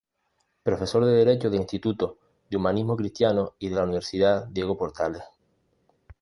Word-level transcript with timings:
Profesor 0.63 1.05
de 1.05 1.11
derecho 1.11 1.51
del 1.51 1.59
Instituto 1.61 2.17
de 2.49 2.57
Humanismo 2.57 2.97
Cristiano 2.97 3.53
y 3.59 3.69
de 3.69 3.75
la 3.75 3.83
Universidad 3.83 4.47
Diego 4.47 4.75
Portales. 4.75 5.21